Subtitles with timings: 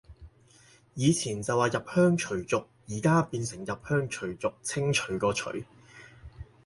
[0.95, 5.51] 以前就話入鄉隨俗，而家變成入鄉除族，清除個除